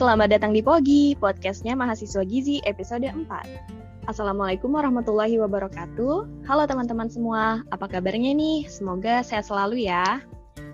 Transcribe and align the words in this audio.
Selamat 0.00 0.32
datang 0.32 0.56
di 0.56 0.64
Pogi, 0.64 1.12
podcastnya 1.12 1.76
Mahasiswa 1.76 2.24
Gizi 2.24 2.56
episode 2.64 3.04
4. 3.04 4.08
Assalamualaikum 4.08 4.72
warahmatullahi 4.72 5.36
wabarakatuh. 5.36 6.48
Halo 6.48 6.64
teman-teman 6.64 7.12
semua, 7.12 7.60
apa 7.68 7.84
kabarnya 7.84 8.32
nih? 8.32 8.64
Semoga 8.64 9.20
sehat 9.20 9.52
selalu 9.52 9.84
ya. 9.92 10.24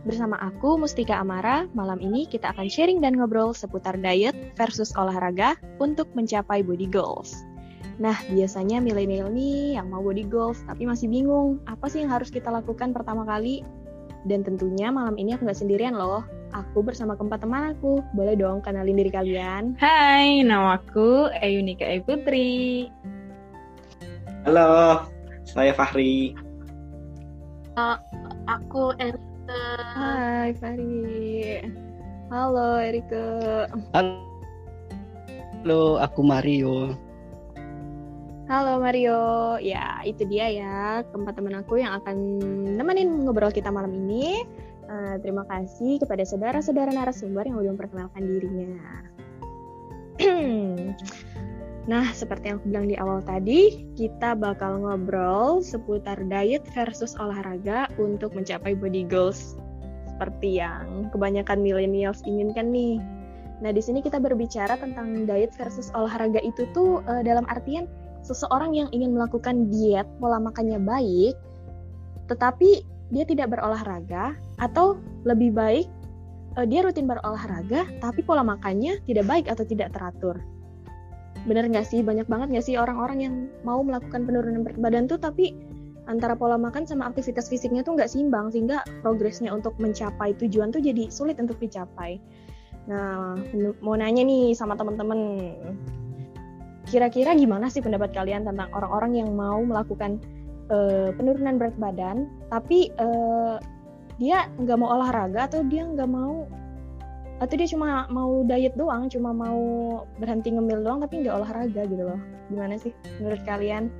Bersama 0.07 0.39
aku 0.39 0.79
Mustika 0.79 1.18
Amara, 1.18 1.67
malam 1.75 1.99
ini 1.99 2.31
kita 2.31 2.54
akan 2.54 2.71
sharing 2.71 3.03
dan 3.03 3.18
ngobrol 3.18 3.50
seputar 3.50 3.99
diet 3.99 4.54
versus 4.54 4.95
olahraga 4.95 5.58
untuk 5.82 6.07
mencapai 6.14 6.63
body 6.63 6.86
goals. 6.86 7.43
Nah, 7.99 8.14
biasanya 8.31 8.79
milenial 8.79 9.27
nih 9.35 9.75
yang 9.75 9.90
mau 9.90 10.07
body 10.07 10.22
goals 10.22 10.63
tapi 10.71 10.86
masih 10.86 11.11
bingung 11.11 11.58
apa 11.67 11.90
sih 11.90 12.07
yang 12.07 12.14
harus 12.14 12.31
kita 12.31 12.46
lakukan 12.46 12.95
pertama 12.95 13.27
kali. 13.27 13.67
Dan 14.22 14.46
tentunya 14.46 14.95
malam 14.95 15.18
ini 15.18 15.35
aku 15.35 15.50
nggak 15.50 15.58
sendirian 15.67 15.99
loh, 15.99 16.22
aku 16.53 16.85
bersama 16.85 17.18
keempat 17.18 17.43
teman 17.43 17.75
aku. 17.75 18.03
Boleh 18.14 18.39
dong 18.39 18.63
kenalin 18.63 19.00
diri 19.00 19.11
kalian. 19.11 19.75
Hai, 19.81 20.45
namaku 20.45 21.31
Eyunika 21.43 21.87
E 21.87 21.99
Putri. 22.03 22.87
Halo, 24.46 25.03
saya 25.43 25.75
Fahri. 25.75 26.37
Uh, 27.75 27.99
aku 28.46 28.95
Erika. 29.03 29.63
Hai 29.99 30.54
Fahri. 30.59 31.67
Halo 32.31 32.78
Erika. 32.78 33.27
Halo, 33.95 35.98
aku 35.98 36.20
Mario. 36.23 36.95
Halo 38.47 38.78
Mario. 38.78 39.19
Ya, 39.59 39.98
itu 40.06 40.23
dia 40.31 40.47
ya 40.47 41.03
keempat 41.11 41.34
teman 41.34 41.59
aku 41.59 41.83
yang 41.83 41.98
akan 41.98 42.39
nemenin 42.78 43.27
ngobrol 43.27 43.51
kita 43.51 43.75
malam 43.75 43.91
ini. 43.91 44.47
Uh, 44.87 45.19
terima 45.19 45.42
kasih 45.51 45.98
kepada 45.98 46.23
saudara-saudara 46.23 46.95
narasumber 46.95 47.42
yang 47.42 47.59
udah 47.59 47.75
memperkenalkan 47.75 48.23
dirinya. 48.23 48.79
nah, 51.91 52.06
seperti 52.15 52.55
yang 52.55 52.62
aku 52.62 52.67
bilang 52.70 52.87
di 52.87 52.95
awal 52.95 53.19
tadi, 53.27 53.83
kita 53.98 54.39
bakal 54.39 54.87
ngobrol 54.87 55.59
seputar 55.59 56.23
diet 56.31 56.62
versus 56.70 57.19
olahraga 57.19 57.91
untuk 57.98 58.31
mencapai 58.39 58.79
body 58.79 59.03
goals 59.11 59.59
seperti 60.07 60.62
yang 60.62 61.11
kebanyakan 61.11 61.67
millennials 61.67 62.23
inginkan 62.23 62.70
nih. 62.70 63.03
Nah, 63.61 63.75
di 63.75 63.83
sini 63.83 64.01
kita 64.01 64.23
berbicara 64.23 64.79
tentang 64.79 65.27
diet 65.27 65.51
versus 65.59 65.91
olahraga 65.98 66.39
itu 66.47 66.62
tuh 66.70 67.03
uh, 67.11 67.27
dalam 67.27 67.42
artian 67.51 67.91
seseorang 68.23 68.70
yang 68.70 68.89
ingin 68.95 69.19
melakukan 69.19 69.67
diet 69.67 70.07
pola 70.23 70.39
makannya 70.39 70.79
baik, 70.79 71.34
tetapi 72.31 72.87
dia 73.11 73.25
tidak 73.27 73.55
berolahraga 73.55 74.35
atau 74.59 74.99
lebih 75.23 75.55
baik 75.55 75.87
uh, 76.59 76.67
dia 76.67 76.83
rutin 76.83 77.07
berolahraga 77.07 77.87
tapi 78.03 78.25
pola 78.25 78.43
makannya 78.43 78.98
tidak 79.07 79.25
baik 79.29 79.47
atau 79.47 79.63
tidak 79.63 79.95
teratur. 79.95 80.41
Bener 81.47 81.69
nggak 81.71 81.87
sih 81.87 82.03
banyak 82.03 82.27
banget 82.27 82.51
nggak 82.51 82.67
sih 82.67 82.75
orang-orang 82.75 83.19
yang 83.23 83.35
mau 83.63 83.79
melakukan 83.85 84.27
penurunan 84.27 84.67
berat 84.67 84.79
badan 84.83 85.07
tuh 85.07 85.21
tapi 85.21 85.55
antara 86.11 86.35
pola 86.39 86.59
makan 86.59 86.87
sama 86.87 87.07
aktivitas 87.11 87.51
fisiknya 87.51 87.83
tuh 87.87 87.98
nggak 87.98 88.11
seimbang 88.11 88.51
sehingga 88.51 88.83
progresnya 89.03 89.55
untuk 89.55 89.75
mencapai 89.79 90.35
tujuan 90.39 90.75
tuh 90.75 90.83
jadi 90.83 91.11
sulit 91.11 91.39
untuk 91.39 91.59
dicapai. 91.59 92.19
Nah, 92.87 93.35
mau 93.83 93.98
nanya 93.98 94.23
nih 94.23 94.55
sama 94.55 94.79
teman-teman, 94.79 95.19
kira-kira 96.87 97.35
gimana 97.35 97.67
sih 97.67 97.83
pendapat 97.83 98.15
kalian 98.15 98.47
tentang 98.47 98.70
orang-orang 98.70 99.19
yang 99.19 99.35
mau 99.35 99.59
melakukan 99.59 100.23
uh, 100.70 101.11
penurunan 101.14 101.59
berat 101.59 101.77
badan, 101.78 102.31
tapi 102.50 102.91
uh, 102.98 103.59
dia 104.17 104.48
nggak 104.56 104.78
mau 104.81 104.97
olahraga 104.97 105.45
atau 105.47 105.61
dia 105.69 105.84
nggak 105.84 106.08
mau 106.08 106.48
atau 107.36 107.53
dia 107.53 107.69
cuma 107.69 108.08
mau 108.08 108.41
diet 108.48 108.73
doang, 108.80 109.13
cuma 109.13 109.29
mau 109.29 109.61
berhenti 110.17 110.57
ngemil 110.57 110.80
doang 110.80 111.05
tapi 111.05 111.20
nggak 111.20 111.36
olahraga 111.36 111.83
gitu 111.85 112.01
loh. 112.01 112.20
Gimana 112.48 112.80
sih 112.80 112.96
menurut 113.20 113.42
kalian? 113.45 113.92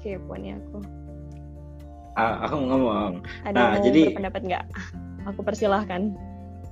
Kepo 0.00 0.32
nih 0.38 0.56
aku. 0.56 0.80
Uh, 2.16 2.34
aku 2.42 2.54
ngomong. 2.56 3.20
Ada 3.44 3.52
nah, 3.52 3.68
yang 3.76 3.84
jadi 3.92 4.00
berpendapat 4.10 4.42
nggak? 4.48 4.64
Aku 5.28 5.40
persilahkan. 5.44 6.16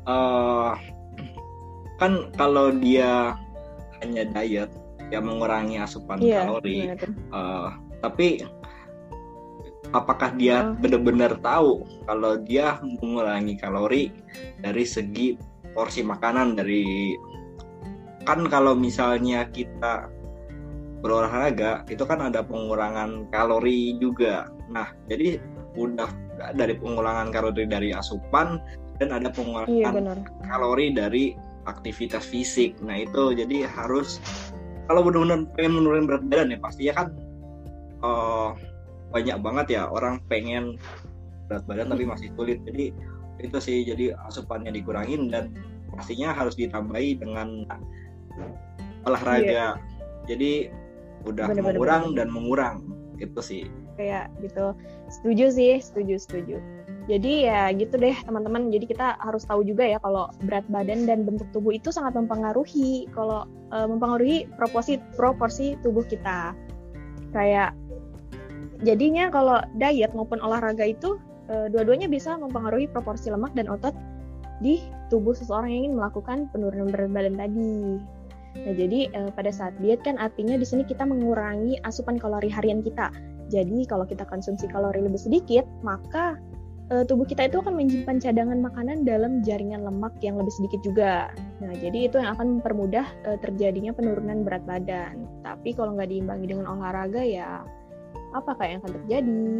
Uh, 0.09 0.73
kan 2.01 2.33
kalau 2.41 2.73
dia 2.73 3.37
hanya 4.01 4.25
diet, 4.33 4.71
ya 5.13 5.21
mengurangi 5.21 5.77
asupan 5.77 6.25
yeah, 6.25 6.49
kalori. 6.49 6.89
Uh, 7.35 7.75
tapi 8.01 8.43
apakah 9.97 10.31
dia 10.37 10.63
oh. 10.63 10.77
benar-benar 10.77 11.41
tahu 11.41 11.83
kalau 12.05 12.37
dia 12.45 12.77
mengurangi 12.85 13.57
kalori 13.57 14.13
dari 14.61 14.85
segi 14.85 15.37
porsi 15.73 16.05
makanan 16.05 16.57
dari 16.57 17.17
kan 18.27 18.45
kalau 18.51 18.75
misalnya 18.75 19.47
kita 19.53 20.11
berolahraga 21.01 21.87
itu 21.87 22.03
kan 22.03 22.19
ada 22.19 22.43
pengurangan 22.43 23.31
kalori 23.31 23.95
juga. 24.03 24.51
Nah, 24.73 24.91
jadi 25.07 25.39
udah 25.79 26.11
dari 26.57 26.75
pengurangan 26.75 27.31
kalori 27.31 27.69
dari 27.69 27.95
asupan 27.95 28.59
dan 28.99 29.15
ada 29.15 29.31
pengurangan 29.31 29.71
iya, 29.71 29.93
kalori 30.49 30.91
dari 30.91 31.25
aktivitas 31.71 32.27
fisik. 32.27 32.75
Nah, 32.83 33.07
itu 33.07 33.37
jadi 33.37 33.71
harus 33.71 34.19
kalau 34.91 35.07
benar-benar 35.07 35.47
pengen 35.55 35.83
menurunkan 35.83 36.07
berat 36.07 36.25
badan 36.31 36.55
ya 36.55 36.59
pastinya 36.63 36.95
kan 36.95 37.09
uh, 38.03 38.51
banyak 39.15 39.39
banget 39.39 39.67
ya 39.79 39.83
orang 39.87 40.23
pengen 40.27 40.79
berat 41.47 41.63
badan 41.67 41.91
tapi 41.95 42.05
masih 42.07 42.29
sulit. 42.35 42.59
Jadi 42.67 42.91
itu 43.41 43.59
sih 43.61 43.85
jadi 43.85 44.17
asupannya 44.27 44.73
dikurangin 44.73 45.29
dan 45.29 45.53
pastinya 45.93 46.35
harus 46.35 46.59
ditambahi 46.59 47.21
dengan 47.21 47.65
olahraga. 49.07 49.47
Yeah. 49.47 49.73
Jadi 50.27 50.53
udah 51.27 51.51
bener, 51.51 51.63
mengurang 51.63 52.05
bener, 52.13 52.17
dan 52.19 52.29
mengurang 52.31 52.77
gitu 53.17 53.41
sih. 53.41 53.63
Kayak 53.97 54.29
gitu. 54.45 54.77
Setuju 55.09 55.47
sih, 55.55 55.73
setuju, 55.81 56.15
setuju. 56.21 56.57
Jadi 57.07 57.47
ya 57.47 57.71
gitu 57.71 57.95
deh 57.97 58.13
teman-teman. 58.27 58.75
Jadi 58.75 58.91
kita 58.91 59.15
harus 59.23 59.47
tahu 59.47 59.63
juga 59.63 59.87
ya 59.87 60.03
kalau 60.03 60.27
berat 60.43 60.67
badan 60.67 61.07
dan 61.07 61.23
bentuk 61.23 61.47
tubuh 61.55 61.71
itu 61.71 61.95
sangat 61.95 62.19
mempengaruhi 62.19 63.07
kalau 63.15 63.47
e, 63.71 63.77
mempengaruhi 63.87 64.51
proporsi 64.59 64.99
proporsi 65.15 65.79
tubuh 65.87 66.03
kita. 66.03 66.51
Kayak 67.31 67.79
jadinya 68.83 69.31
kalau 69.31 69.63
diet 69.79 70.13
maupun 70.13 70.43
olahraga 70.43 70.85
itu 70.85 71.17
e, 71.49 71.71
dua-duanya 71.73 72.11
bisa 72.11 72.37
mempengaruhi 72.37 72.91
proporsi 72.91 73.31
lemak 73.31 73.55
dan 73.57 73.71
otot 73.71 73.97
di 74.61 74.81
tubuh 75.13 75.37
seseorang 75.37 75.71
yang 75.71 75.81
ingin 75.89 75.95
melakukan 76.01 76.39
penurunan 76.51 76.89
berat 76.89 77.11
badan 77.13 77.37
tadi. 77.37 78.01
Nah, 78.57 78.73
jadi 78.73 79.13
uh, 79.13 79.31
pada 79.37 79.53
saat 79.53 79.77
diet 79.85 80.01
kan 80.01 80.17
artinya 80.17 80.57
di 80.57 80.65
sini 80.65 80.81
kita 80.89 81.05
mengurangi 81.05 81.77
asupan 81.85 82.17
kalori 82.17 82.49
harian 82.49 82.81
kita. 82.81 83.13
Jadi 83.53 83.85
kalau 83.85 84.09
kita 84.09 84.25
konsumsi 84.25 84.65
kalori 84.67 85.05
lebih 85.05 85.21
sedikit, 85.21 85.69
maka 85.85 86.41
uh, 86.89 87.05
tubuh 87.05 87.29
kita 87.29 87.53
itu 87.53 87.61
akan 87.61 87.77
menyimpan 87.77 88.17
cadangan 88.17 88.59
makanan 88.65 89.05
dalam 89.05 89.45
jaringan 89.45 89.85
lemak 89.85 90.17
yang 90.25 90.41
lebih 90.41 90.57
sedikit 90.57 90.81
juga. 90.81 91.31
Nah, 91.61 91.77
jadi 91.77 92.09
itu 92.09 92.17
yang 92.17 92.33
akan 92.33 92.59
mempermudah 92.59 93.05
terjadinya 93.45 93.93
penurunan 93.93 94.41
berat 94.41 94.65
badan. 94.65 95.29
Tapi 95.45 95.77
kalau 95.77 95.95
nggak 95.95 96.09
diimbangi 96.09 96.47
dengan 96.49 96.67
olahraga 96.73 97.21
ya 97.21 97.61
apa 98.37 98.53
kayak 98.61 98.71
yang 98.71 98.81
akan 98.85 98.95
terjadi? 99.01 99.53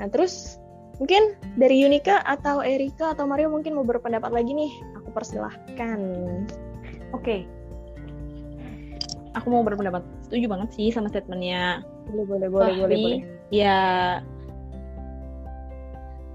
Nah, 0.00 0.08
terus 0.08 0.60
Mungkin 1.00 1.32
dari 1.56 1.80
Yunika 1.80 2.20
atau 2.28 2.60
Erika 2.60 3.16
atau 3.16 3.24
Mario 3.24 3.48
mungkin 3.48 3.72
mau 3.72 3.88
berpendapat 3.88 4.36
lagi 4.36 4.52
nih. 4.52 4.68
Aku 5.00 5.08
persilahkan. 5.16 6.00
Oke. 7.16 7.24
Okay. 7.24 7.40
Aku 9.32 9.48
mau 9.48 9.64
berpendapat. 9.64 10.04
Setuju 10.28 10.44
banget 10.52 10.76
sih 10.76 10.92
sama 10.92 11.08
statementnya. 11.08 11.80
Boleh, 12.12 12.24
boleh, 12.28 12.48
boleh, 12.52 12.74
boleh, 12.84 12.96
boleh. 13.00 13.20
Ya 13.48 13.78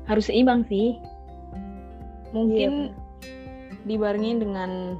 harus 0.09 0.33
seimbang 0.33 0.65
sih. 0.65 0.97
Mungkin 2.33 2.89
yeah. 2.89 3.85
dibarengin 3.85 4.41
dengan 4.41 4.97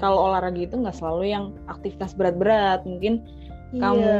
kalau 0.00 0.32
olahraga 0.32 0.64
itu 0.64 0.80
nggak 0.80 0.96
selalu 0.96 1.28
yang 1.28 1.44
aktivitas 1.68 2.16
berat-berat. 2.16 2.88
Mungkin 2.88 3.20
yeah. 3.72 3.80
kamu 3.80 4.16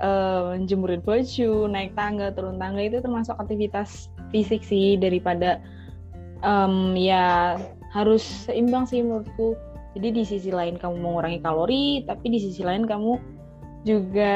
uh, 0.00 0.58
jemurin 0.64 1.02
baju, 1.04 1.52
naik 1.70 1.92
tangga, 1.94 2.32
turun 2.34 2.58
tangga 2.58 2.82
itu 2.82 2.98
termasuk 3.00 3.36
aktivitas 3.38 4.08
fisik 4.34 4.64
sih 4.64 4.98
daripada 4.98 5.60
um, 6.42 6.96
ya 6.98 7.56
harus 7.94 8.22
seimbang 8.48 8.88
sih 8.88 9.04
menurutku. 9.04 9.54
Jadi 9.94 10.08
di 10.10 10.22
sisi 10.26 10.50
lain 10.50 10.74
kamu 10.74 10.98
mengurangi 10.98 11.38
kalori, 11.38 12.02
tapi 12.02 12.26
di 12.34 12.42
sisi 12.42 12.66
lain 12.66 12.82
kamu 12.82 13.14
juga 13.86 14.34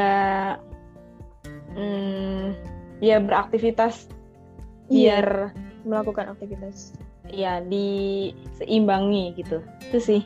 um, 1.74 2.54
ya 3.02 3.18
beraktivitas 3.18 4.06
iya, 4.86 5.18
biar 5.18 5.26
melakukan 5.82 6.30
aktivitas. 6.30 6.94
Ya 7.28 7.60
diseimbangi 7.60 9.34
gitu. 9.36 9.60
Itu 9.90 9.98
sih. 9.98 10.22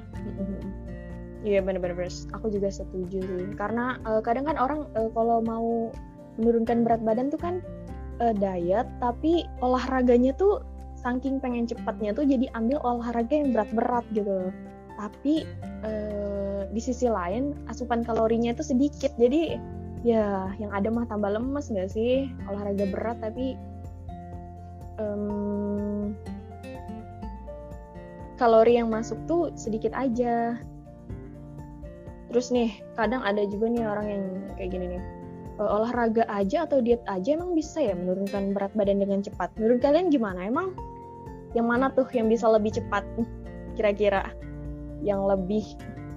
Iya 1.42 1.58
benar-benar 1.58 2.06
aku 2.34 2.46
juga 2.54 2.70
setuju 2.70 3.18
sih. 3.18 3.50
Karena 3.58 3.98
uh, 4.06 4.22
kadang 4.22 4.46
kan 4.46 4.56
orang 4.58 4.86
uh, 4.94 5.10
kalau 5.10 5.42
mau 5.42 5.90
menurunkan 6.38 6.86
berat 6.86 7.02
badan 7.02 7.28
tuh 7.28 7.40
kan 7.42 7.54
uh, 8.22 8.32
diet 8.32 8.86
tapi 9.02 9.44
olahraganya 9.60 10.32
tuh 10.38 10.62
saking 11.02 11.42
pengen 11.42 11.66
cepatnya 11.66 12.14
tuh 12.14 12.22
jadi 12.22 12.46
ambil 12.54 12.78
olahraga 12.86 13.34
yang 13.34 13.50
berat-berat 13.50 14.06
gitu 14.14 14.54
tapi 15.02 15.42
eh, 15.82 16.62
di 16.70 16.80
sisi 16.80 17.10
lain 17.10 17.58
asupan 17.66 18.06
kalorinya 18.06 18.54
itu 18.54 18.62
sedikit. 18.62 19.10
Jadi 19.18 19.58
ya 20.06 20.50
yang 20.62 20.70
ada 20.70 20.88
mah 20.94 21.10
tambah 21.10 21.26
lemes 21.26 21.74
nggak 21.74 21.90
sih? 21.90 22.30
Olahraga 22.46 22.86
berat 22.86 23.18
tapi 23.18 23.58
um, 25.02 26.14
kalori 28.38 28.78
yang 28.78 28.90
masuk 28.94 29.18
tuh 29.26 29.50
sedikit 29.58 29.90
aja 29.94 30.58
terus 32.32 32.48
nih 32.48 32.72
kadang 32.96 33.20
ada 33.20 33.44
juga 33.44 33.68
nih 33.68 33.84
orang 33.84 34.06
yang 34.08 34.24
kayak 34.56 34.70
gini 34.72 34.86
nih 34.96 35.02
eh, 35.60 35.68
olahraga 35.68 36.24
aja 36.32 36.64
atau 36.64 36.80
diet 36.80 37.04
aja 37.06 37.36
emang 37.36 37.52
bisa 37.52 37.78
ya 37.78 37.92
menurunkan 37.92 38.56
berat 38.56 38.72
badan 38.72 39.04
dengan 39.04 39.20
cepat 39.20 39.52
menurut 39.60 39.84
kalian 39.84 40.08
gimana 40.08 40.48
emang 40.48 40.72
yang 41.52 41.68
mana 41.68 41.92
tuh 41.92 42.08
yang 42.16 42.32
bisa 42.32 42.48
lebih 42.48 42.72
cepat 42.72 43.04
kira-kira 43.76 44.32
yang 45.04 45.26
lebih 45.28 45.66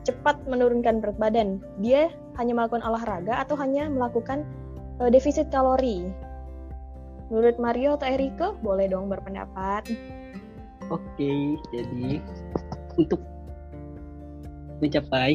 cepat 0.05 0.37
menurunkan 0.45 1.01
berat 1.01 1.17
badan? 1.17 1.59
Dia 1.81 2.13
hanya 2.37 2.53
melakukan 2.53 2.85
olahraga 2.85 3.41
atau 3.41 3.57
hanya 3.57 3.89
melakukan 3.89 4.45
uh, 5.01 5.09
defisit 5.09 5.49
kalori? 5.49 6.07
Menurut 7.33 7.57
Mario 7.57 7.97
atau 7.97 8.05
Eriko, 8.05 8.53
boleh 8.61 8.85
dong 8.85 9.09
berpendapat. 9.09 9.89
Oke, 10.93 11.57
jadi 11.73 12.21
untuk 13.01 13.17
mencapai 14.77 15.33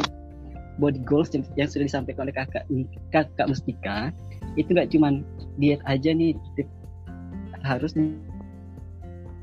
body 0.81 1.01
goals 1.05 1.29
yang, 1.37 1.45
yang 1.55 1.69
sudah 1.69 1.85
disampaikan 1.87 2.25
oleh 2.25 2.35
kakak 2.35 2.65
kakak 3.13 3.47
Mustika 3.47 4.11
itu 4.57 4.73
nggak 4.73 4.91
cuma 4.91 5.21
diet 5.61 5.85
aja 5.85 6.11
nih 6.11 6.35
harus 7.61 7.93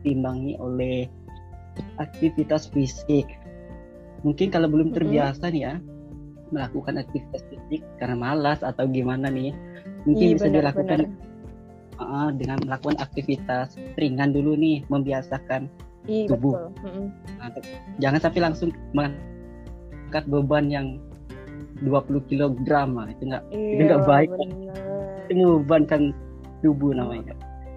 diimbangi 0.02 0.58
oleh 0.58 1.06
aktivitas 2.02 2.74
fisik. 2.74 3.30
Mungkin 4.26 4.50
kalau 4.50 4.66
belum 4.66 4.98
terbiasa 4.98 5.54
nih 5.54 5.62
ya 5.62 5.74
melakukan 6.50 6.98
aktivitas 6.98 7.44
fisik 7.52 7.86
karena 8.02 8.16
malas 8.18 8.64
atau 8.64 8.88
gimana 8.88 9.28
nih 9.30 9.52
mungkin 10.08 10.28
iya, 10.32 10.36
bisa 10.36 10.48
benar, 10.50 10.74
dilakukan 10.74 11.00
Uh, 11.98 12.30
dengan 12.30 12.62
melakukan 12.62 13.02
aktivitas 13.02 13.74
ringan 13.98 14.30
dulu 14.30 14.54
nih 14.54 14.86
membiasakan 14.86 15.66
iya, 16.06 16.30
tubuh. 16.30 16.70
betul. 16.70 17.10
Nah, 17.42 17.50
jangan 17.98 18.20
sampai 18.22 18.42
langsung 18.46 18.70
mengangkat 18.94 20.30
beban 20.30 20.70
yang 20.70 21.02
20 21.84 22.30
kg 22.30 22.42
itu 23.12 23.24
nggak 23.28 23.44
iya, 23.54 23.72
itu 23.76 23.82
nggak 23.86 24.06
baik 24.08 24.30
itu 25.28 25.34
membebankan 25.38 26.02
tubuh 26.64 26.94
namanya 26.96 27.36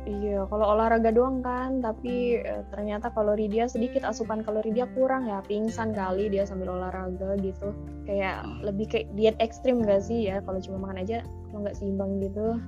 Iya, 0.08 0.48
kalau 0.48 0.74
olahraga 0.74 1.12
doang 1.12 1.44
kan, 1.44 1.84
tapi 1.84 2.40
eh, 2.40 2.64
ternyata 2.72 3.12
kalori 3.12 3.52
dia 3.52 3.68
sedikit, 3.68 4.00
asupan 4.00 4.40
kalori 4.40 4.72
dia 4.72 4.88
kurang 4.96 5.28
ya, 5.28 5.44
pingsan 5.44 5.92
kali 5.92 6.32
dia 6.32 6.48
sambil 6.48 6.72
olahraga 6.72 7.36
gitu. 7.38 7.76
Kayak 8.08 8.42
hmm. 8.42 8.64
lebih 8.64 8.88
kayak 8.88 9.06
diet 9.12 9.36
ekstrim 9.44 9.84
gak 9.84 10.00
sih 10.00 10.32
ya, 10.32 10.40
kalau 10.42 10.56
cuma 10.58 10.88
makan 10.88 11.04
aja, 11.04 11.20
kalau 11.52 11.68
nggak 11.68 11.76
seimbang 11.76 12.16
gitu. 12.16 12.58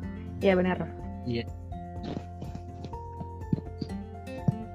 Iya 0.45 0.55
benar. 0.61 0.79
Iya. 1.25 1.49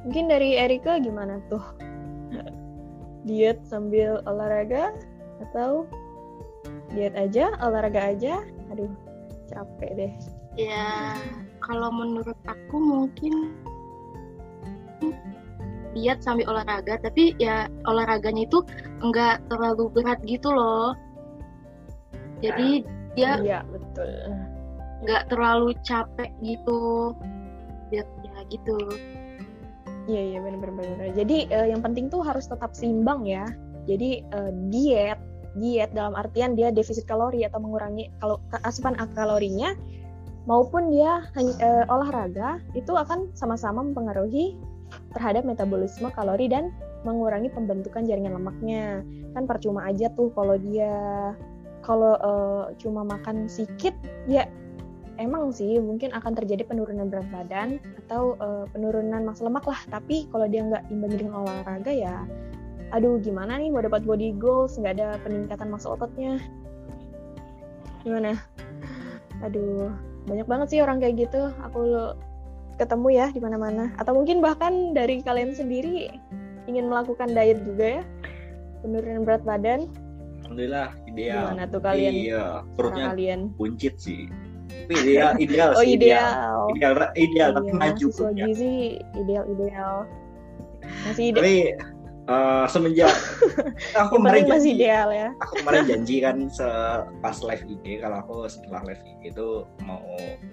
Mungkin 0.09 0.25
dari 0.25 0.57
Erika 0.57 0.97
gimana 0.97 1.37
tuh? 1.53 1.61
diet 3.27 3.59
sambil 3.67 4.23
olahraga 4.23 4.95
atau 5.43 5.83
diet 6.93 7.15
aja, 7.17 7.53
olahraga 7.61 8.13
aja? 8.15 8.41
Aduh, 8.73 8.91
capek 9.51 9.91
deh. 9.95 10.13
Ya, 10.57 11.13
kalau 11.61 11.93
menurut 11.93 12.37
aku 12.49 12.77
mungkin 12.81 13.53
lihat 15.97 16.21
sambil 16.21 16.45
olahraga 16.53 17.01
tapi 17.01 17.33
ya 17.41 17.65
olahraganya 17.89 18.45
itu 18.45 18.61
enggak 19.01 19.41
terlalu 19.49 19.89
berat 19.89 20.21
gitu 20.29 20.53
loh. 20.53 20.93
Jadi 22.45 22.85
dia 23.17 23.41
iya 23.41 23.59
betul. 23.65 24.09
nggak 25.05 25.23
terlalu 25.33 25.73
capek 25.81 26.29
gitu. 26.45 27.13
Ya, 27.89 28.05
ya 28.21 28.37
gitu. 28.53 28.77
Iya 30.07 30.21
iya 30.35 30.39
benar-benar 30.39 31.11
jadi 31.17 31.37
uh, 31.51 31.67
yang 31.67 31.81
penting 31.83 32.07
tuh 32.07 32.21
harus 32.21 32.45
tetap 32.45 32.77
seimbang 32.77 33.25
ya. 33.25 33.49
Jadi 33.89 34.21
uh, 34.35 34.51
diet 34.69 35.17
diet 35.57 35.91
dalam 35.91 36.13
artian 36.13 36.53
dia 36.53 36.69
defisit 36.69 37.05
kalori 37.09 37.43
atau 37.43 37.57
mengurangi 37.61 38.09
kalau 38.21 38.37
asupan 38.63 38.93
kalorinya 39.13 39.73
maupun 40.47 40.89
dia 40.89 41.27
e, 41.35 41.69
olahraga 41.91 42.63
itu 42.73 42.95
akan 42.95 43.29
sama-sama 43.35 43.83
mempengaruhi 43.83 44.55
terhadap 45.11 45.43
metabolisme 45.43 46.07
kalori 46.15 46.47
dan 46.47 46.71
mengurangi 47.03 47.51
pembentukan 47.51 48.07
jaringan 48.07 48.39
lemaknya. 48.39 49.03
Kan 49.35 49.43
percuma 49.45 49.85
aja 49.85 50.07
tuh 50.15 50.31
kalau 50.33 50.55
dia 50.55 51.35
kalau 51.83 52.15
e, 52.15 52.31
cuma 52.79 53.03
makan 53.03 53.51
sedikit 53.51 53.93
ya 54.25 54.47
emang 55.19 55.51
sih 55.51 55.77
mungkin 55.83 56.15
akan 56.15 56.31
terjadi 56.31 56.63
penurunan 56.63 57.11
berat 57.11 57.27
badan 57.27 57.83
atau 58.07 58.39
e, 58.39 58.47
penurunan 58.71 59.27
massa 59.27 59.43
lemak 59.43 59.67
lah. 59.67 59.79
Tapi 59.91 60.31
kalau 60.31 60.47
dia 60.47 60.63
nggak 60.63 60.87
imbang 60.87 61.13
dengan 61.13 61.43
olahraga 61.43 61.91
ya 61.91 62.23
aduh 62.95 63.19
gimana 63.19 63.59
nih 63.59 63.69
mau 63.71 63.83
dapat 63.83 64.07
body 64.07 64.35
goals? 64.39 64.79
Nggak 64.79 64.93
ada 64.99 65.07
peningkatan 65.23 65.67
massa 65.67 65.91
ototnya. 65.91 66.39
Gimana? 68.03 68.39
Aduh 69.43 69.91
banyak 70.27 70.47
banget 70.47 70.67
sih 70.75 70.79
orang 70.83 70.99
kayak 71.03 71.27
gitu. 71.27 71.51
Aku 71.71 72.13
ketemu 72.79 73.07
ya 73.11 73.27
di 73.33 73.39
mana-mana. 73.43 73.91
Atau 73.99 74.15
mungkin 74.15 74.39
bahkan 74.39 74.95
dari 74.95 75.19
kalian 75.23 75.55
sendiri 75.55 76.11
ingin 76.67 76.87
melakukan 76.87 77.31
diet 77.31 77.63
juga 77.63 78.01
ya? 78.01 78.03
Penurunan 78.83 79.23
berat 79.27 79.43
badan? 79.43 79.89
Alhamdulillah 80.45 80.95
ideal. 81.11 81.43
Gimana 81.51 81.63
tuh 81.67 81.81
kalian? 81.83 82.11
Iya 82.13 82.45
perutnya 82.79 83.05
kalian? 83.11 83.39
buncit 83.59 83.99
sih. 83.99 84.31
Tapi 84.67 84.93
ideal 85.03 85.35
ideal 85.39 85.69
oh 85.75 85.83
sih 85.83 85.99
ideal. 85.99 86.23
ideal. 86.23 86.59
Ideal, 86.71 86.93
ideal 87.19 87.49
iya, 87.51 87.55
tapi 87.55 87.71
maju 87.75 88.07
perutnya. 88.15 88.45
sih 88.55 88.77
ideal 89.19 89.43
ideal. 89.51 89.95
Masih 91.03 91.23
ide 91.31 91.39
tapi 91.39 91.55
Uh, 92.27 92.67
semenjak 92.67 93.07
aku 93.99 94.19
kemarin 94.19 94.51
masih 94.51 94.75
ideal 94.75 95.07
ya. 95.15 95.31
Aku 95.47 95.63
kemarin 95.63 95.87
janji 95.95 96.19
kan 96.19 96.51
pas 97.23 97.39
live 97.39 97.63
IG 97.63 98.03
kalau 98.03 98.19
aku 98.19 98.35
setelah 98.51 98.83
live 98.83 98.99
IG 98.99 99.31
itu 99.31 99.63
mau 99.87 100.03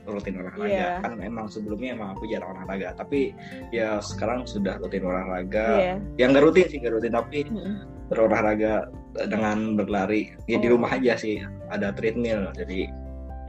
rutin 0.06 0.38
olahraga. 0.38 0.70
Yeah. 0.70 1.02
Kan 1.02 1.18
emang 1.18 1.50
sebelumnya 1.50 1.98
emang 1.98 2.14
aku 2.14 2.30
jarang 2.30 2.54
olahraga, 2.54 2.94
tapi 2.94 3.34
ya 3.74 3.98
sekarang 3.98 4.46
sudah 4.46 4.78
rutin 4.78 5.02
olahraga. 5.02 5.66
Yeah. 5.82 5.96
Yang 6.14 6.28
nggak 6.30 6.44
rutin 6.46 6.66
sih 6.70 6.78
nggak 6.78 6.94
rutin 6.94 7.12
tapi 7.18 7.38
mm. 7.50 7.76
berolahraga 8.06 8.74
dengan 9.26 9.74
berlari. 9.74 10.30
Ya 10.46 10.58
oh. 10.58 10.62
di 10.62 10.68
rumah 10.70 10.94
aja 10.94 11.18
sih 11.18 11.42
ada 11.74 11.90
treadmill 11.90 12.54
jadi. 12.54 12.86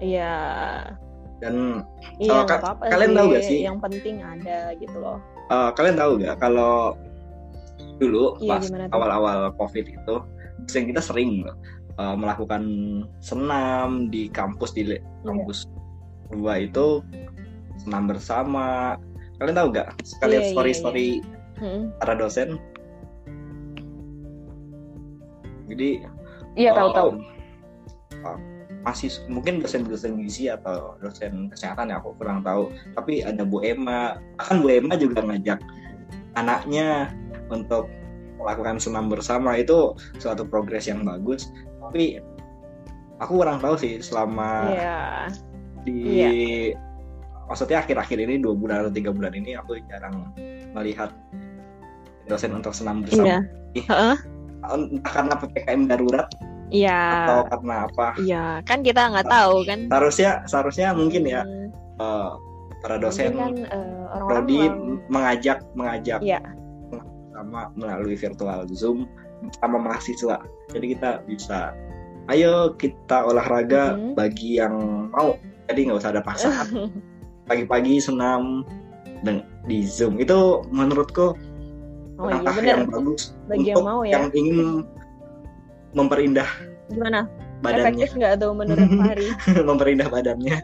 Iya. 0.02 0.34
Dan 1.44 1.86
iya, 2.18 2.42
ka 2.48 2.58
kalian 2.80 3.12
sih. 3.12 3.18
tahu 3.22 3.28
gak 3.30 3.46
sih? 3.46 3.60
Yang 3.62 3.78
penting 3.84 4.16
ada 4.24 4.74
gitu 4.80 4.98
loh. 4.98 5.20
Uh, 5.52 5.70
kalian 5.78 5.94
tahu 6.00 6.18
gak 6.18 6.42
kalau 6.42 6.98
dulu 7.98 8.36
iya, 8.44 8.60
pas 8.60 8.66
awal-awal 8.92 9.52
covid 9.56 9.88
itu 9.88 10.16
sering 10.68 10.92
kita 10.92 11.02
sering 11.04 11.48
uh, 12.00 12.16
melakukan 12.16 12.64
senam 13.24 14.12
di 14.12 14.28
kampus 14.32 14.76
di 14.76 14.96
iya. 14.96 15.00
kampus 15.24 15.68
dua 16.34 16.66
itu 16.66 17.06
senam 17.80 18.10
bersama. 18.10 18.98
Kalian 19.38 19.56
tahu 19.56 19.68
nggak? 19.76 19.88
Sekalian 20.04 20.44
iya, 20.48 20.52
story 20.56 20.72
story 20.72 21.08
iya, 21.08 21.22
iya. 21.22 21.60
Hmm. 21.60 21.84
para 22.00 22.14
dosen? 22.16 22.60
Jadi 25.72 25.90
iya 26.56 26.72
tahu 26.72 26.90
tahu. 26.96 27.10
uh, 28.24 28.40
masih 28.86 29.10
mungkin 29.26 29.66
dosen-dosen 29.66 30.22
gizi 30.22 30.46
atau 30.46 30.94
dosen 31.02 31.50
kesehatan 31.52 31.90
ya 31.92 32.00
aku 32.00 32.16
kurang 32.16 32.46
tahu. 32.46 32.72
Tapi 32.96 33.26
ada 33.26 33.44
Bu 33.44 33.60
Emma. 33.66 34.20
Bahkan 34.40 34.58
Bu 34.62 34.70
Emma 34.72 34.94
juga 34.96 35.26
ngajak 35.26 35.60
anaknya 36.36 37.12
untuk 37.50 37.90
melakukan 38.40 38.78
senam 38.78 39.10
bersama 39.10 39.58
itu 39.58 39.96
suatu 40.22 40.46
progres 40.46 40.86
yang 40.86 41.02
bagus 41.02 41.50
tapi 41.82 42.20
aku 43.18 43.42
kurang 43.42 43.58
tahu 43.64 43.76
sih 43.80 43.98
selama 44.04 44.70
yeah. 44.70 45.26
di 45.88 46.00
yeah. 46.04 46.34
maksudnya 47.48 47.82
akhir-akhir 47.82 48.22
ini 48.22 48.42
dua 48.42 48.54
bulan 48.54 48.86
atau 48.86 48.94
tiga 48.94 49.10
bulan 49.10 49.34
ini 49.34 49.56
aku 49.56 49.80
jarang 49.88 50.30
melihat 50.76 51.10
dosen 52.28 52.54
untuk 52.54 52.76
senam 52.76 53.06
bersama 53.06 53.42
yeah. 53.74 53.88
uh-uh. 53.88 54.18
entah 54.76 55.14
karena 55.14 55.34
ppkm 55.40 55.82
darurat 55.90 56.30
Iya. 56.74 57.30
Atau 57.30 57.42
karena 57.46 57.76
apa? 57.86 58.08
Iya, 58.18 58.46
kan 58.66 58.82
kita 58.82 59.14
nggak 59.14 59.30
tahu 59.30 59.70
kan. 59.70 59.86
Seharusnya, 59.86 60.32
seharusnya 60.50 60.98
mungkin 60.98 61.22
ya 61.30 61.46
uh, 62.02 62.42
para 62.82 62.98
dosen 62.98 63.38
kan, 63.38 63.70
uh, 63.70 64.26
orang 64.26 64.50
-orang 64.50 64.74
mengajak, 65.06 65.62
mengajak 65.78 66.26
iya 66.26 66.42
sama 67.36 67.70
melalui 67.76 68.16
virtual 68.16 68.64
Zoom 68.72 69.06
sama 69.60 69.78
mahasiswa. 69.78 70.40
Jadi 70.72 70.96
kita 70.96 71.22
bisa, 71.28 71.76
ayo 72.32 72.72
kita 72.80 73.28
olahraga 73.28 73.94
mm 73.94 74.00
-hmm. 74.00 74.14
bagi 74.16 74.58
yang 74.64 74.76
mau. 75.12 75.36
Jadi 75.68 75.80
nggak 75.92 76.00
usah 76.00 76.12
ada 76.16 76.24
paksaan. 76.24 76.68
Pagi-pagi 77.50 78.02
senam, 78.02 78.66
dan 79.26 79.42
di 79.66 79.86
Zoom 79.86 80.22
itu 80.22 80.62
menurutku 80.70 81.34
oh, 82.22 82.30
iya, 82.30 82.42
langkah 82.42 82.56
yang 82.62 82.86
bagus 82.88 83.34
Bagi 83.50 83.74
untuk 83.74 83.82
yang, 83.82 83.84
mau, 83.84 84.00
ya. 84.06 84.14
yang 84.14 84.26
ingin 84.38 84.58
memperindah 85.98 86.50
gimana 86.94 87.26
badannya 87.66 88.06
efektif 88.06 88.20
nggak 88.20 88.34
tuh 88.38 88.52
menurut 88.54 88.90
Fahri 89.02 89.28
memperindah 89.66 90.08
badannya 90.12 90.58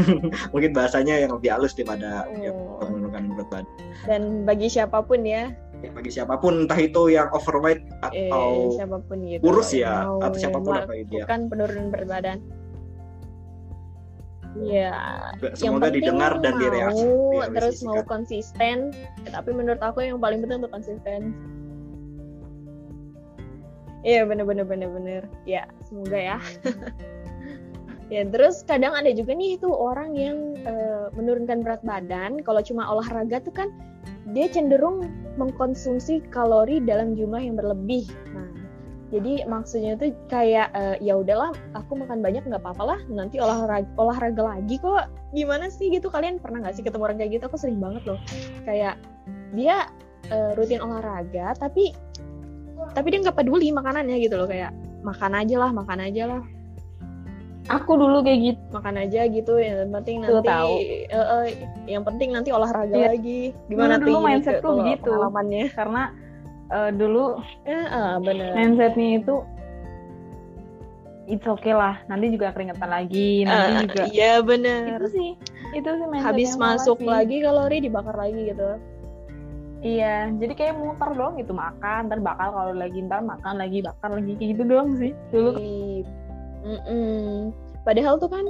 mungkin 0.54 0.70
bahasanya 0.72 1.14
yang 1.26 1.36
lebih 1.36 1.52
halus 1.52 1.76
daripada 1.76 2.24
Oh. 2.24 2.40
yang 2.40 2.56
menurunkan 2.80 3.22
berat 3.36 3.48
badan 3.52 3.66
dan 4.08 4.22
bagi 4.48 4.68
siapa 4.72 5.04
pun 5.04 5.20
ya 5.26 5.52
Ya, 5.84 5.92
bagi 5.92 6.08
siapa 6.08 6.40
pun 6.40 6.64
entah 6.64 6.80
itu 6.80 7.12
yang 7.12 7.28
overweight 7.36 7.84
eh, 8.16 8.32
atau 8.32 8.72
siapa 8.80 8.96
pun 9.04 9.18
gitu 9.28 9.44
kurus 9.44 9.76
ya 9.76 10.08
mau 10.08 10.24
atau 10.24 10.38
siapa 10.40 10.58
pun 10.64 10.72
apa 10.72 10.94
itu 10.96 11.20
ya 11.20 11.28
melakukan 11.28 11.40
penurunan 11.52 11.86
berat 11.92 12.08
badan 12.08 12.38
Iya, 14.56 14.96
yang 15.36 15.76
semoga 15.76 15.92
penting 15.92 16.00
didengar 16.00 16.32
dan 16.40 16.56
mau, 16.56 16.60
direaksi 16.64 17.06
terus 17.52 17.76
mau 17.84 18.00
konsisten. 18.08 18.88
Ya, 19.28 19.28
tapi 19.36 19.52
menurut 19.52 19.84
aku 19.84 20.00
yang 20.00 20.16
paling 20.16 20.40
penting 20.40 20.64
untuk 20.64 20.72
konsisten. 20.72 21.36
Iya 24.00 24.24
bener-bener 24.24 24.64
bener-bener. 24.64 25.28
Ya 25.44 25.68
semoga 25.84 26.16
ya. 26.16 26.38
ya 28.14 28.22
terus 28.32 28.64
kadang 28.64 28.96
ada 28.96 29.12
juga 29.12 29.36
nih 29.36 29.60
itu 29.60 29.68
orang 29.68 30.16
yang 30.16 30.56
eh, 30.64 31.12
menurunkan 31.12 31.60
berat 31.60 31.84
badan. 31.84 32.40
Kalau 32.40 32.64
cuma 32.64 32.88
olahraga 32.88 33.44
tuh 33.44 33.52
kan 33.52 33.68
dia 34.34 34.50
cenderung 34.50 35.06
mengkonsumsi 35.38 36.24
kalori 36.34 36.82
dalam 36.82 37.14
jumlah 37.14 37.38
yang 37.38 37.54
berlebih. 37.54 38.10
Nah 38.34 38.46
jadi 39.14 39.46
maksudnya 39.46 39.94
tuh 39.94 40.10
kayak 40.26 40.74
eh, 40.74 40.96
ya 40.98 41.14
udahlah 41.14 41.54
aku 41.78 41.94
makan 41.94 42.18
banyak 42.18 42.42
nggak 42.42 42.58
apa-apa 42.58 42.96
lah 42.96 43.00
nanti 43.06 43.38
olahraga 43.38 43.86
olahraga 43.94 44.42
lagi 44.58 44.82
kok. 44.82 45.06
Gimana 45.30 45.70
sih 45.70 45.94
gitu? 45.94 46.10
Kalian 46.10 46.42
pernah 46.42 46.66
nggak 46.66 46.74
sih 46.74 46.82
ketemu 46.82 47.06
orang 47.06 47.18
kayak 47.22 47.38
gitu? 47.38 47.44
Aku 47.46 47.58
sering 47.60 47.78
banget 47.78 48.02
loh. 48.02 48.18
Kayak 48.66 48.98
dia 49.54 49.86
eh, 50.34 50.50
rutin 50.58 50.82
olahraga 50.82 51.54
tapi 51.54 51.94
tapi 52.98 53.06
dia 53.14 53.22
nggak 53.22 53.38
peduli 53.38 53.70
makanannya 53.70 54.18
gitu 54.18 54.34
loh. 54.34 54.50
Kayak 54.50 54.74
makan 55.06 55.38
aja 55.38 55.56
lah 55.62 55.70
makan 55.70 56.02
aja 56.02 56.22
lah 56.26 56.42
Aku 57.66 57.98
dulu 57.98 58.22
kayak 58.22 58.40
gitu. 58.44 58.60
makan 58.70 58.94
aja 58.96 59.26
gitu 59.26 59.58
yang 59.58 59.90
penting 59.90 60.22
Tuh, 60.22 60.38
nanti 60.38 60.48
tahu. 60.48 60.74
eh, 60.78 61.06
eh, 61.10 61.46
yang 61.86 62.02
penting 62.02 62.30
nanti 62.30 62.50
olahraga 62.50 62.94
Iya. 62.94 63.10
lagi 63.10 63.40
gimana 63.66 63.98
Dulu 63.98 64.06
tuh 64.06 64.14
ini 64.14 64.26
mindsetku 64.28 64.62
kalau 64.62 64.78
begitu. 64.80 65.10
pengalamannya 65.10 65.64
Karena 65.72 66.02
eh, 66.68 66.90
dulu 66.92 67.24
eh, 67.64 67.86
eh, 67.88 68.12
bener 68.20 68.50
mindsetnya 68.54 69.08
itu 69.18 69.34
it's 71.26 71.42
okay 71.44 71.74
lah. 71.74 71.98
Nanti 72.06 72.30
juga 72.30 72.54
keringetan 72.54 72.86
lagi. 72.86 73.42
Nanti 73.42 73.70
Eh, 73.72 73.82
juga 73.82 74.02
iya 74.06 74.32
bener 74.38 74.96
itu 74.96 75.06
sih 75.10 75.30
itu 75.74 75.88
sih 75.90 76.06
mindset 76.06 76.24
habis 76.24 76.50
masuk 76.54 76.96
sih. 76.96 77.08
lagi 77.08 77.36
kalori 77.40 77.76
dibakar 77.80 78.14
lagi 78.14 78.46
gitu 78.46 78.78
Iya, 79.76 80.32
jadi 80.32 80.52
kayak 80.56 80.74
muter 80.80 81.12
doang 81.12 81.36
gitu 81.36 81.52
makan, 81.52 82.08
ntar 82.08 82.18
bakal 82.18 82.48
kalau 82.50 82.72
lagi 82.72 82.96
ntar 83.02 83.20
makan 83.20 83.60
lagi 83.60 83.84
bakar 83.84 84.08
lagi 84.08 84.32
kayak 84.34 84.56
gitu 84.56 84.62
doang 84.64 84.96
sih 84.96 85.12
dulu. 85.28 85.52
Mm-mm. 86.66 87.54
Padahal 87.86 88.18
tuh 88.18 88.26
kan 88.26 88.44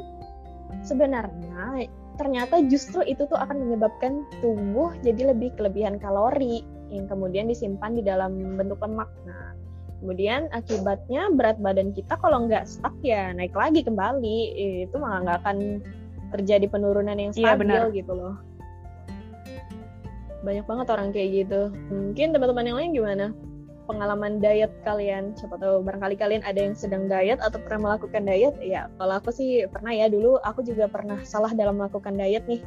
sebenarnya 0.81 1.85
ternyata 2.17 2.65
justru 2.65 3.05
itu 3.05 3.29
tuh 3.29 3.37
akan 3.37 3.69
menyebabkan 3.69 4.25
tubuh 4.41 4.89
jadi 5.05 5.37
lebih 5.37 5.53
kelebihan 5.61 6.01
kalori 6.01 6.65
yang 6.89 7.05
kemudian 7.05 7.53
disimpan 7.53 7.93
di 7.93 8.01
dalam 8.01 8.57
bentuk 8.57 8.81
lemak. 8.81 9.11
Nah, 9.29 9.53
kemudian 10.01 10.49
akibatnya 10.57 11.29
berat 11.37 11.61
badan 11.61 11.93
kita 11.93 12.17
kalau 12.17 12.49
nggak 12.49 12.65
stuck 12.65 12.95
ya 13.05 13.37
naik 13.37 13.53
lagi 13.53 13.85
kembali. 13.85 14.39
Itu 14.89 14.97
malah 14.97 15.21
nggak 15.29 15.39
akan 15.45 15.57
terjadi 16.33 16.67
penurunan 16.73 17.21
yang 17.21 17.37
Iya, 17.37 17.53
stabil 17.53 17.61
benar. 17.69 17.93
gitu 17.93 18.13
loh. 18.17 18.35
Banyak 20.41 20.65
banget 20.65 20.87
orang 20.95 21.09
kayak 21.13 21.29
gitu. 21.45 21.61
Mungkin 21.93 22.33
teman-teman 22.33 22.65
yang 22.65 22.79
lain 22.81 22.91
gimana? 22.97 23.27
Pengalaman 23.87 24.43
diet 24.43 24.75
kalian. 24.83 25.33
Siapa 25.39 25.57
tahu 25.57 25.81
barangkali 25.87 26.19
kalian 26.19 26.43
ada 26.43 26.59
yang 26.59 26.75
sedang 26.75 27.07
diet 27.07 27.39
atau 27.39 27.57
pernah 27.63 27.95
melakukan 27.95 28.27
diet. 28.27 28.59
Ya 28.61 28.91
kalau 28.99 29.23
aku 29.23 29.31
sih 29.31 29.65
pernah 29.71 29.95
ya. 29.95 30.11
Dulu 30.11 30.43
aku 30.43 30.67
juga 30.67 30.91
pernah 30.91 31.23
salah 31.23 31.55
dalam 31.55 31.79
melakukan 31.79 32.19
diet 32.19 32.45
nih. 32.51 32.61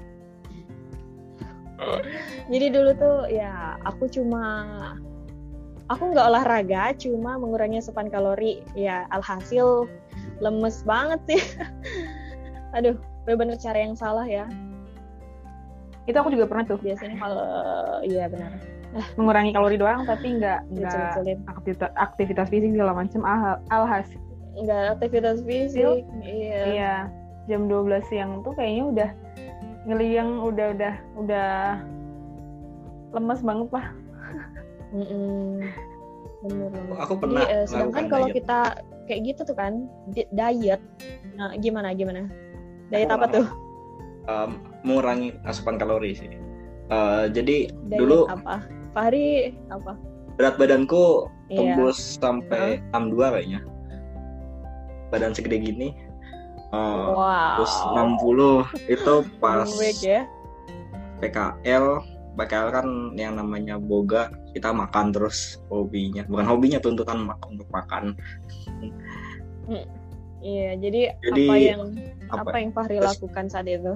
Jadi 2.50 2.66
dulu 2.72 2.92
tuh 2.96 3.18
ya 3.32 3.80
aku 3.88 4.08
cuma 4.12 4.44
aku 5.88 6.12
nggak 6.12 6.28
olahraga 6.28 6.92
cuma 6.96 7.36
mengurangi 7.36 7.84
asupan 7.84 8.08
kalori. 8.08 8.64
Ya 8.74 9.06
alhasil 9.12 9.86
lemes 10.40 10.82
banget 10.88 11.20
sih. 11.28 11.42
Aduh 12.80 12.96
bener-bener 13.28 13.60
cara 13.60 13.78
yang 13.84 13.94
salah 13.94 14.26
ya. 14.26 14.48
Itu 16.08 16.18
aku 16.18 16.32
juga 16.32 16.48
pernah 16.48 16.66
tuh. 16.66 16.80
Biasanya 16.80 17.20
kalau 17.20 17.46
iya 18.08 18.26
benar 18.32 18.79
mengurangi 19.18 19.54
kalori 19.54 19.78
doang 19.78 20.02
tapi 20.06 20.42
nggak 20.42 20.60
nggak 20.74 21.14
aktivitas, 21.46 21.90
aktivitas 21.94 22.48
fisik 22.50 22.74
segala 22.74 22.94
macam 22.98 23.22
al 23.22 23.62
alhasil 23.70 24.18
nggak 24.58 24.98
aktivitas 24.98 25.46
fisik 25.46 26.04
iya 26.26 26.62
iya 26.66 26.96
jam 27.46 27.70
12 27.70 28.02
siang 28.10 28.42
tuh 28.42 28.54
kayaknya 28.58 28.84
udah 28.86 29.10
ngeliang 29.86 30.30
udah 30.42 30.66
udah 30.74 30.94
udah 31.18 31.50
lemes 33.14 33.42
banget 33.42 33.70
lah 33.74 33.88
Mm-mm. 34.90 35.62
Bener 36.40 36.72
banget. 36.74 36.98
Aku 37.06 37.14
pernah 37.22 37.46
Jadi, 37.46 37.54
eh, 37.54 37.66
sedangkan 37.70 37.86
melakukan 37.94 38.06
kalau 38.10 38.26
diet. 38.26 38.36
kita 38.42 38.60
kayak 39.06 39.22
gitu 39.22 39.42
tuh 39.46 39.58
kan 39.60 39.74
di- 40.10 40.30
diet, 40.34 40.82
nah 41.38 41.54
gimana 41.60 41.94
gimana? 41.94 42.26
Diet 42.90 43.12
apa 43.12 43.30
tuh? 43.30 43.46
Em, 44.26 44.52
mengurangi 44.82 45.38
asupan 45.46 45.78
kalori 45.78 46.18
sih 46.18 46.30
Eh, 46.90 47.26
jadi 47.30 47.70
Diet 47.70 48.00
dulu 48.02 48.26
apa? 48.26 48.66
Fahri 48.92 49.54
apa? 49.70 49.94
berat 50.36 50.56
badanku 50.56 51.28
Iya. 51.50 51.76
tembus 51.76 52.16
sampai 52.16 52.80
62 52.94 53.28
kayaknya 53.34 53.60
badan 55.10 55.34
segede 55.34 55.58
gini 55.60 55.90
Eh, 56.70 56.78
Wow. 57.10 57.58
terus 57.58 57.74
60 57.98 58.62
itu 58.86 59.14
pas 59.42 59.66
Weight 59.74 60.00
ya? 60.00 60.22
PKL 61.18 62.06
PKL 62.38 62.68
kan 62.70 62.88
yang 63.18 63.34
namanya 63.36 63.82
boga 63.82 64.30
kita 64.54 64.70
makan 64.70 65.10
terus 65.10 65.58
hobinya 65.68 66.22
bukan 66.30 66.46
hobinya 66.46 66.78
tuntutan 66.78 67.26
untuk 67.44 67.66
makan 67.74 68.14
Iya. 70.40 70.80
Jadi, 70.80 71.02
Jadi, 71.20 71.46
apa 71.46 71.56
yang 71.58 71.82
apa 72.32 72.48
apa, 72.48 72.58
yang 72.62 72.72
Fahri 72.72 72.96
Terus- 72.96 73.18
lakukan 73.20 73.46
saat 73.50 73.68
itu? 73.68 73.94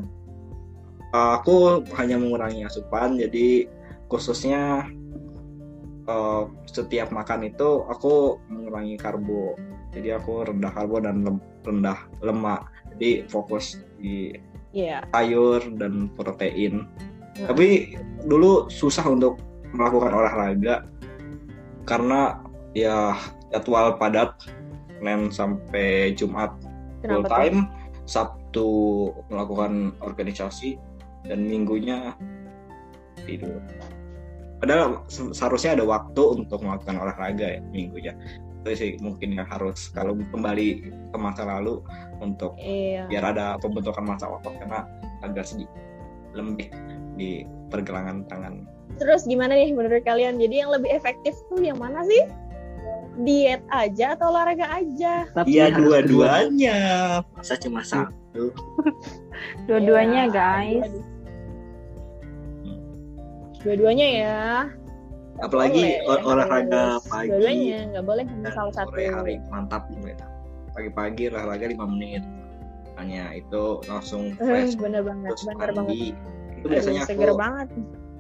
aku 1.14 1.86
hanya 1.94 2.18
mengurangi 2.18 2.66
asupan 2.66 3.22
jadi 3.22 3.70
khususnya 4.13 4.86
eh, 6.05 6.43
setiap 6.70 7.10
makan 7.10 7.50
itu 7.50 7.82
aku 7.89 8.38
mengurangi 8.48 8.93
karbo 8.96 9.58
jadi 9.89 10.22
aku 10.22 10.46
rendah 10.46 10.70
karbo 10.70 11.01
dan 11.01 11.25
lem- 11.25 11.46
rendah 11.65 11.98
lemak 12.22 12.70
jadi 12.96 13.25
fokus 13.25 13.82
di 13.98 14.38
Iya. 14.74 15.05
sayur 15.13 15.62
dan 15.77 16.10
protein 16.13 16.86
Hmm. 17.34 17.50
tapi 17.50 17.98
dulu 18.25 18.70
susah 18.70 19.05
untuk 19.05 19.41
melakukan 19.74 20.13
olahraga 20.13 20.86
karena 21.86 22.41
ya 22.74 23.17
jadwal 23.50 23.98
padat 23.98 24.34
Senin 24.98 25.29
sampai 25.29 26.13
Jumat 26.13 26.53
full 27.01 27.22
Kenapa 27.22 27.25
tuh? 27.25 27.34
time 27.34 27.58
Sabtu 28.03 28.67
melakukan 29.29 29.93
organisasi 30.00 30.77
dan 31.25 31.46
minggunya 31.46 32.13
tidur 33.24 33.62
padahal 34.63 35.03
se- 35.05 35.36
seharusnya 35.36 35.75
ada 35.75 35.84
waktu 35.84 36.24
untuk 36.39 36.63
melakukan 36.63 36.96
olahraga 36.96 37.43
ya 37.50 37.62
minggunya 37.67 38.15
itu 38.63 38.79
sih 38.79 38.91
mungkin 39.03 39.36
yang 39.36 39.43
harus 39.43 39.91
kalau 39.91 40.15
kembali 40.32 40.67
ke 41.12 41.17
masa 41.20 41.43
lalu 41.43 41.84
untuk 42.24 42.55
Iya. 42.55 43.12
biar 43.12 43.36
ada 43.36 43.60
pembentukan 43.60 44.08
masa 44.08 44.32
otot 44.32 44.55
karena 44.55 44.88
agak 45.20 45.43
sedikit 45.43 45.75
lembek 46.32 46.72
di 47.13 47.43
pergelangan 47.67 48.24
tangan 48.25 48.63
Terus 48.93 49.25
gimana 49.25 49.58
nih 49.58 49.74
menurut 49.74 50.05
kalian? 50.05 50.38
Jadi 50.38 50.62
yang 50.62 50.70
lebih 50.70 50.93
efektif 50.93 51.34
tuh 51.50 51.58
yang 51.60 51.82
mana 51.82 52.05
sih? 52.05 52.29
Diet 53.20 53.65
aja 53.67 54.13
atau 54.13 54.29
olahraga 54.29 54.70
aja? 54.70 55.25
Tapi 55.34 55.50
Iya 55.50 55.74
harus 55.74 55.82
dua-duanya 55.82 56.77
masa 57.34 57.58
cuma 57.58 57.82
satu 57.82 58.53
dua-duanya 59.67 60.29
Iya, 60.29 60.32
guys 60.32 60.86
dua- 60.88 61.12
Dua-duanya 63.63 64.08
ya. 64.13 64.39
apalagi 65.41 65.82
Boleh, 65.82 65.98
ol- 66.05 66.24
olahraga 66.29 66.82
harus 66.93 67.10
pagi 67.10 67.27
Dua-duanya 67.27 67.79
nggak 67.89 68.05
boleh 68.05 68.24
hanya 68.24 68.50
salah 68.53 68.74
satu. 68.75 68.93
hari 68.93 69.36
mantap 69.50 69.89
gitu 69.89 70.25
pagi-pagi 70.74 71.24
olahraga 71.29 71.65
5 71.67 71.86
menit 71.89 72.22
hanya 72.96 73.34
itu 73.34 73.82
langsung 73.88 74.34
Eh, 74.34 74.38
fresh 74.38 74.77
bener 74.77 75.01
banget, 75.01 75.34
terus 75.34 75.43
bener 75.43 75.58
banget. 75.58 75.75
mandi 75.75 76.01
itu 76.53 76.62
Aduh, 76.62 76.70
biasanya 76.70 77.01
seger 77.03 77.29
aku 77.29 77.38
banget. 77.39 77.67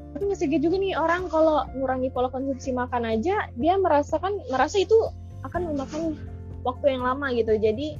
Tapi 0.09 0.23
nggak 0.25 0.39
seger 0.39 0.59
juga 0.59 0.75
nih 0.77 0.93
orang 0.93 1.21
kalau 1.29 1.57
ngurangi 1.71 2.09
pola 2.09 2.29
konsumsi 2.29 2.69
makan 2.71 3.03
aja, 3.05 3.35
dia 3.53 3.73
merasakan 3.75 4.33
merasa 4.49 4.77
itu 4.79 4.97
akan 5.43 5.69
memakan 5.69 6.17
waktu 6.61 6.85
yang 6.89 7.03
lama 7.03 7.29
gitu. 7.31 7.53
Jadi 7.55 7.97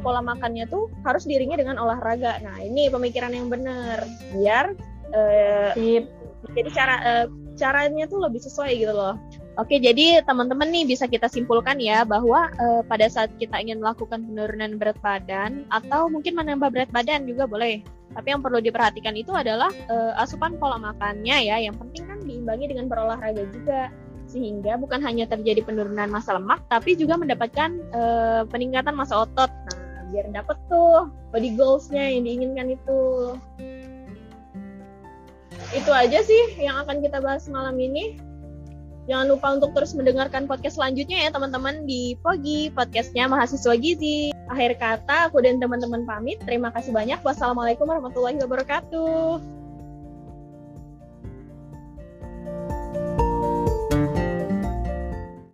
pola 0.00 0.20
makannya 0.20 0.64
tuh 0.66 0.88
harus 1.00 1.24
diiringi 1.24 1.56
dengan 1.56 1.76
olahraga. 1.76 2.40
Nah 2.40 2.56
ini 2.58 2.88
pemikiran 2.88 3.30
yang 3.30 3.48
benar. 3.48 4.04
Biar 4.32 4.72
eh, 5.10 5.70
Sip. 5.74 6.04
Jadi 6.52 6.70
cara 6.74 6.96
uh, 7.00 7.26
caranya 7.54 8.04
tuh 8.10 8.20
lebih 8.20 8.42
sesuai 8.42 8.76
gitu 8.76 8.92
loh 8.92 9.16
Oke, 9.54 9.78
jadi 9.78 10.18
teman-teman 10.26 10.66
nih 10.66 10.82
bisa 10.82 11.06
kita 11.06 11.30
simpulkan 11.30 11.78
ya 11.78 12.02
bahwa 12.02 12.50
uh, 12.58 12.82
pada 12.90 13.06
saat 13.06 13.30
kita 13.38 13.54
ingin 13.62 13.78
melakukan 13.78 14.26
penurunan 14.26 14.82
berat 14.82 14.98
badan 14.98 15.62
atau 15.70 16.10
mungkin 16.10 16.34
menambah 16.34 16.74
berat 16.74 16.90
badan 16.90 17.22
juga 17.22 17.46
boleh. 17.46 17.78
Tapi 18.18 18.34
yang 18.34 18.42
perlu 18.42 18.58
diperhatikan 18.58 19.14
itu 19.14 19.30
adalah 19.30 19.70
uh, 19.86 20.18
asupan 20.18 20.58
pola 20.58 20.74
makannya 20.82 21.46
ya. 21.46 21.62
Yang 21.62 21.86
penting 21.86 22.02
kan 22.02 22.18
diimbangi 22.26 22.66
dengan 22.66 22.90
berolahraga 22.90 23.46
juga 23.54 23.94
sehingga 24.26 24.74
bukan 24.74 24.98
hanya 25.06 25.30
terjadi 25.30 25.62
penurunan 25.62 26.10
massa 26.10 26.34
lemak 26.34 26.58
tapi 26.66 26.98
juga 26.98 27.14
mendapatkan 27.14 27.78
uh, 27.94 28.42
peningkatan 28.50 28.98
massa 28.98 29.22
otot. 29.22 29.54
Nah, 29.54 30.02
biar 30.10 30.34
dapet 30.34 30.58
tuh 30.66 31.14
body 31.30 31.54
goals-nya 31.54 32.10
yang 32.10 32.26
diinginkan 32.26 32.74
itu. 32.74 33.02
Itu 35.74 35.90
aja 35.90 36.22
sih 36.22 36.62
yang 36.62 36.86
akan 36.86 37.02
kita 37.02 37.18
bahas 37.18 37.50
malam 37.50 37.74
ini. 37.82 38.14
Jangan 39.04 39.26
lupa 39.28 39.52
untuk 39.52 39.76
terus 39.76 39.92
mendengarkan 39.92 40.48
podcast 40.48 40.80
selanjutnya 40.80 41.28
ya 41.28 41.30
teman-teman 41.34 41.84
di 41.84 42.16
Pogi, 42.24 42.72
podcastnya 42.72 43.28
Mahasiswa 43.28 43.76
Gizi. 43.76 44.32
Akhir 44.48 44.80
kata, 44.80 45.28
aku 45.28 45.44
dan 45.44 45.60
teman-teman 45.60 46.08
pamit. 46.08 46.40
Terima 46.40 46.72
kasih 46.72 46.94
banyak. 46.94 47.20
Wassalamualaikum 47.20 47.84
warahmatullahi 47.84 48.40
wabarakatuh. 48.40 49.63